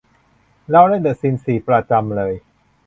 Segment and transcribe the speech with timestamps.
[0.69, 2.33] เราเล่นเดอะซิมส์สี่ประจำเลย